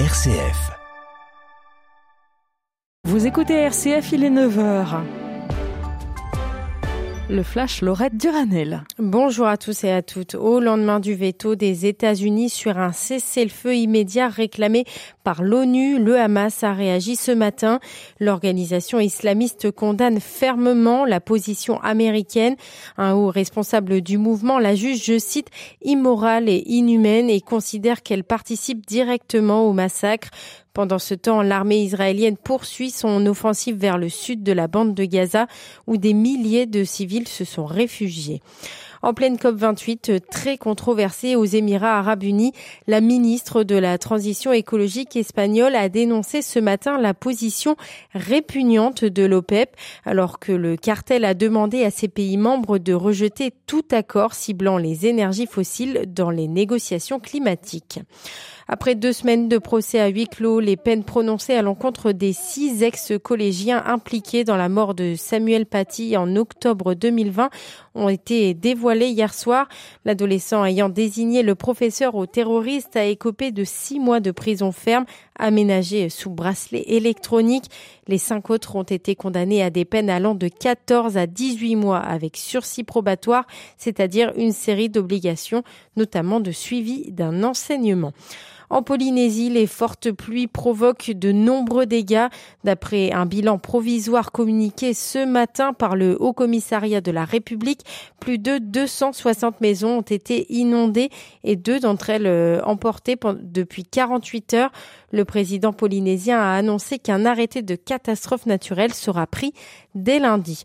RCF. 0.00 0.72
Vous 3.06 3.28
écoutez 3.28 3.54
RCF, 3.54 4.10
il 4.10 4.24
est 4.24 4.28
9h. 4.28 5.23
Le 7.30 7.42
flash 7.42 7.80
Laurette 7.80 8.18
Duranel. 8.18 8.84
Bonjour 8.98 9.46
à 9.46 9.56
tous 9.56 9.84
et 9.84 9.90
à 9.90 10.02
toutes. 10.02 10.34
Au 10.34 10.60
lendemain 10.60 11.00
du 11.00 11.14
veto 11.14 11.54
des 11.54 11.86
États-Unis 11.86 12.50
sur 12.50 12.76
un 12.76 12.92
cessez-le-feu 12.92 13.74
immédiat 13.74 14.28
réclamé 14.28 14.84
par 15.22 15.42
l'ONU, 15.42 15.98
le 15.98 16.20
Hamas 16.20 16.62
a 16.64 16.74
réagi 16.74 17.16
ce 17.16 17.32
matin. 17.32 17.80
L'organisation 18.20 19.00
islamiste 19.00 19.70
condamne 19.70 20.20
fermement 20.20 21.06
la 21.06 21.18
position 21.18 21.80
américaine. 21.80 22.56
Un 22.98 23.14
haut 23.14 23.30
responsable 23.30 24.02
du 24.02 24.18
mouvement 24.18 24.58
la 24.58 24.74
juge, 24.74 25.02
je 25.02 25.18
cite, 25.18 25.48
immorale 25.80 26.50
et 26.50 26.62
inhumaine 26.66 27.30
et 27.30 27.40
considère 27.40 28.02
qu'elle 28.02 28.24
participe 28.24 28.84
directement 28.84 29.66
au 29.66 29.72
massacre. 29.72 30.28
Pendant 30.74 30.98
ce 30.98 31.14
temps, 31.14 31.40
l'armée 31.42 31.84
israélienne 31.84 32.36
poursuit 32.36 32.90
son 32.90 33.24
offensive 33.26 33.76
vers 33.76 33.96
le 33.96 34.08
sud 34.08 34.42
de 34.42 34.50
la 34.50 34.66
bande 34.66 34.92
de 34.92 35.04
Gaza 35.04 35.46
où 35.86 35.96
des 35.98 36.14
milliers 36.14 36.66
de 36.66 36.82
civils 36.82 37.28
se 37.28 37.44
sont 37.44 37.64
réfugiés. 37.64 38.42
En 39.04 39.12
pleine 39.12 39.36
COP28, 39.36 40.22
très 40.30 40.56
controversée 40.56 41.36
aux 41.36 41.44
Émirats 41.44 41.98
arabes 41.98 42.22
unis, 42.22 42.52
la 42.86 43.02
ministre 43.02 43.62
de 43.62 43.76
la 43.76 43.98
Transition 43.98 44.50
écologique 44.50 45.14
espagnole 45.14 45.76
a 45.76 45.90
dénoncé 45.90 46.40
ce 46.40 46.58
matin 46.58 46.98
la 46.98 47.12
position 47.12 47.76
répugnante 48.14 49.04
de 49.04 49.24
l'OPEP, 49.24 49.76
alors 50.06 50.38
que 50.38 50.52
le 50.52 50.76
cartel 50.76 51.26
a 51.26 51.34
demandé 51.34 51.84
à 51.84 51.90
ses 51.90 52.08
pays 52.08 52.38
membres 52.38 52.78
de 52.78 52.94
rejeter 52.94 53.52
tout 53.66 53.84
accord 53.92 54.32
ciblant 54.32 54.78
les 54.78 55.06
énergies 55.06 55.46
fossiles 55.46 56.06
dans 56.08 56.30
les 56.30 56.48
négociations 56.48 57.20
climatiques. 57.20 58.00
Après 58.68 58.94
deux 58.94 59.12
semaines 59.12 59.50
de 59.50 59.58
procès 59.58 60.00
à 60.00 60.08
huis 60.08 60.28
clos, 60.28 60.60
les 60.64 60.76
peines 60.76 61.04
prononcées 61.04 61.54
à 61.54 61.62
l'encontre 61.62 62.12
des 62.12 62.32
six 62.32 62.82
ex-collégiens 62.82 63.82
impliqués 63.86 64.42
dans 64.42 64.56
la 64.56 64.68
mort 64.68 64.94
de 64.94 65.14
Samuel 65.16 65.66
Paty 65.66 66.16
en 66.16 66.34
octobre 66.36 66.94
2020 66.94 67.50
ont 67.94 68.08
été 68.08 68.54
dévoilées 68.54 69.08
hier 69.08 69.32
soir. 69.32 69.68
L'adolescent 70.04 70.64
ayant 70.64 70.88
désigné 70.88 71.42
le 71.42 71.54
professeur 71.54 72.14
au 72.14 72.26
terroriste 72.26 72.96
a 72.96 73.04
écopé 73.04 73.52
de 73.52 73.62
six 73.62 74.00
mois 74.00 74.20
de 74.20 74.30
prison 74.30 74.72
ferme 74.72 75.04
aménagé 75.38 76.08
sous 76.08 76.30
bracelet 76.30 76.84
électronique. 76.86 77.70
Les 78.08 78.18
cinq 78.18 78.50
autres 78.50 78.76
ont 78.76 78.82
été 78.82 79.14
condamnés 79.14 79.62
à 79.62 79.70
des 79.70 79.84
peines 79.84 80.10
allant 80.10 80.34
de 80.34 80.48
14 80.48 81.16
à 81.16 81.26
18 81.26 81.76
mois 81.76 81.98
avec 81.98 82.36
sursis 82.36 82.84
probatoire, 82.84 83.46
c'est-à-dire 83.78 84.32
une 84.36 84.52
série 84.52 84.88
d'obligations, 84.88 85.62
notamment 85.96 86.40
de 86.40 86.50
suivi 86.50 87.12
d'un 87.12 87.44
enseignement. 87.44 88.12
En 88.74 88.82
Polynésie, 88.82 89.50
les 89.50 89.68
fortes 89.68 90.10
pluies 90.10 90.48
provoquent 90.48 91.12
de 91.12 91.30
nombreux 91.30 91.86
dégâts. 91.86 92.26
D'après 92.64 93.12
un 93.12 93.24
bilan 93.24 93.56
provisoire 93.56 94.32
communiqué 94.32 94.94
ce 94.94 95.24
matin 95.24 95.72
par 95.72 95.94
le 95.94 96.20
Haut 96.20 96.32
Commissariat 96.32 97.00
de 97.00 97.12
la 97.12 97.24
République, 97.24 97.82
plus 98.18 98.38
de 98.38 98.58
260 98.58 99.60
maisons 99.60 99.98
ont 99.98 100.00
été 100.00 100.52
inondées 100.52 101.10
et 101.44 101.54
deux 101.54 101.78
d'entre 101.78 102.10
elles 102.10 102.26
euh, 102.26 102.60
emportées 102.64 103.16
depuis 103.42 103.84
48 103.84 104.54
heures. 104.54 104.72
Le 105.12 105.24
président 105.24 105.72
polynésien 105.72 106.40
a 106.40 106.56
annoncé 106.56 106.98
qu'un 106.98 107.26
arrêté 107.26 107.62
de 107.62 107.76
catastrophe 107.76 108.46
naturelle 108.46 108.92
sera 108.92 109.28
pris 109.28 109.52
dès 109.94 110.18
lundi. 110.18 110.64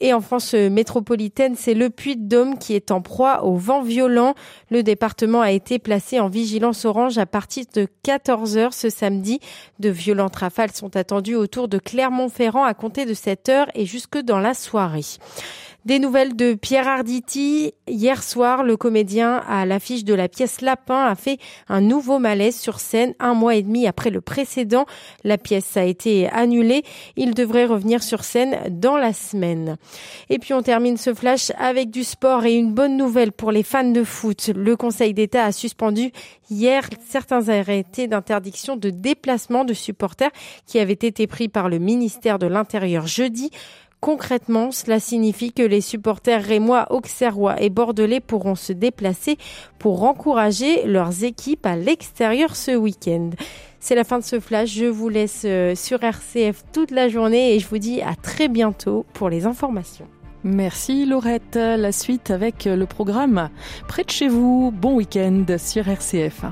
Et 0.00 0.12
en 0.12 0.20
France 0.20 0.52
métropolitaine, 0.52 1.54
c'est 1.56 1.72
le 1.72 1.88
Puy-de-Dôme 1.88 2.58
qui 2.58 2.74
est 2.74 2.90
en 2.90 3.00
proie 3.00 3.44
au 3.44 3.56
vent 3.56 3.82
violent. 3.82 4.34
Le 4.70 4.82
département 4.82 5.40
a 5.40 5.52
été 5.52 5.78
placé 5.78 6.20
en 6.20 6.28
vigilance 6.28 6.84
orange 6.84 7.16
à 7.16 7.24
partir 7.24 7.64
de 7.74 7.88
14 8.02 8.58
heures 8.58 8.74
ce 8.74 8.90
samedi. 8.90 9.40
De 9.78 9.88
violentes 9.88 10.36
rafales 10.36 10.72
sont 10.72 10.96
attendues 10.96 11.34
autour 11.34 11.68
de 11.68 11.78
Clermont-Ferrand 11.78 12.64
à 12.64 12.74
compter 12.74 13.06
de 13.06 13.14
cette 13.14 13.48
heure 13.48 13.68
et 13.74 13.86
jusque 13.86 14.18
dans 14.18 14.38
la 14.38 14.52
soirée. 14.52 15.00
Des 15.86 16.00
nouvelles 16.00 16.34
de 16.34 16.54
Pierre 16.54 16.88
Arditi. 16.88 17.72
Hier 17.86 18.20
soir, 18.20 18.64
le 18.64 18.76
comédien 18.76 19.36
à 19.46 19.64
l'affiche 19.66 20.02
de 20.02 20.14
la 20.14 20.28
pièce 20.28 20.60
Lapin 20.60 21.04
a 21.04 21.14
fait 21.14 21.38
un 21.68 21.80
nouveau 21.80 22.18
malaise 22.18 22.58
sur 22.58 22.80
scène 22.80 23.14
un 23.20 23.34
mois 23.34 23.54
et 23.54 23.62
demi 23.62 23.86
après 23.86 24.10
le 24.10 24.20
précédent. 24.20 24.84
La 25.22 25.38
pièce 25.38 25.76
a 25.76 25.84
été 25.84 26.28
annulée. 26.30 26.82
Il 27.14 27.34
devrait 27.34 27.66
revenir 27.66 28.02
sur 28.02 28.24
scène 28.24 28.56
dans 28.68 28.96
la 28.96 29.12
semaine. 29.12 29.76
Et 30.28 30.40
puis 30.40 30.54
on 30.54 30.62
termine 30.62 30.96
ce 30.96 31.14
flash 31.14 31.52
avec 31.56 31.92
du 31.92 32.02
sport 32.02 32.44
et 32.44 32.56
une 32.56 32.74
bonne 32.74 32.96
nouvelle 32.96 33.30
pour 33.30 33.52
les 33.52 33.62
fans 33.62 33.88
de 33.88 34.02
foot. 34.02 34.50
Le 34.56 34.74
Conseil 34.74 35.14
d'État 35.14 35.44
a 35.44 35.52
suspendu 35.52 36.10
hier 36.50 36.88
certains 37.06 37.48
arrêtés 37.48 38.08
d'interdiction 38.08 38.74
de 38.76 38.90
déplacement 38.90 39.64
de 39.64 39.72
supporters 39.72 40.32
qui 40.66 40.80
avaient 40.80 40.94
été 40.94 41.28
pris 41.28 41.46
par 41.46 41.68
le 41.68 41.78
ministère 41.78 42.40
de 42.40 42.48
l'Intérieur 42.48 43.06
jeudi. 43.06 43.52
Concrètement, 44.06 44.70
cela 44.70 45.00
signifie 45.00 45.52
que 45.52 45.64
les 45.64 45.80
supporters 45.80 46.40
rémois, 46.40 46.86
auxerrois 46.90 47.60
et 47.60 47.70
bordelais 47.70 48.20
pourront 48.20 48.54
se 48.54 48.72
déplacer 48.72 49.36
pour 49.80 50.04
encourager 50.04 50.86
leurs 50.86 51.24
équipes 51.24 51.66
à 51.66 51.74
l'extérieur 51.74 52.54
ce 52.54 52.76
week-end. 52.76 53.30
C'est 53.80 53.96
la 53.96 54.04
fin 54.04 54.20
de 54.20 54.24
ce 54.24 54.38
flash. 54.38 54.72
Je 54.72 54.84
vous 54.84 55.08
laisse 55.08 55.42
euh, 55.44 55.74
sur 55.74 56.04
RCF 56.04 56.62
toute 56.72 56.92
la 56.92 57.08
journée 57.08 57.56
et 57.56 57.58
je 57.58 57.66
vous 57.66 57.78
dis 57.78 58.00
à 58.00 58.14
très 58.14 58.46
bientôt 58.46 59.04
pour 59.12 59.28
les 59.28 59.44
informations. 59.44 60.06
Merci 60.44 61.04
Laurette. 61.04 61.56
La 61.56 61.90
suite 61.90 62.30
avec 62.30 62.66
le 62.66 62.86
programme 62.86 63.50
Près 63.88 64.04
de 64.04 64.10
chez 64.10 64.28
vous. 64.28 64.70
Bon 64.72 64.94
week-end 64.94 65.46
sur 65.58 65.88
RCF. 65.88 66.44